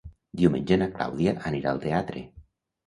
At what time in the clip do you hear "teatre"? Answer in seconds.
1.87-2.27